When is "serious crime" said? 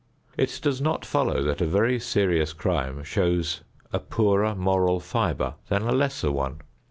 1.99-3.03